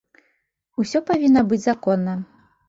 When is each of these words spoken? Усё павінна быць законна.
Усё 0.83 1.01
павінна 1.09 1.45
быць 1.53 1.61
законна. 1.67 2.17